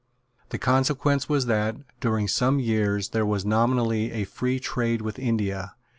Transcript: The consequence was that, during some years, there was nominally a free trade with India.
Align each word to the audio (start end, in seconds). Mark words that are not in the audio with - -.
The 0.49 0.57
consequence 0.57 1.29
was 1.29 1.45
that, 1.45 1.75
during 1.99 2.27
some 2.27 2.57
years, 2.59 3.09
there 3.09 3.23
was 3.23 3.45
nominally 3.45 4.09
a 4.13 4.23
free 4.23 4.59
trade 4.59 5.03
with 5.03 5.19
India. 5.19 5.75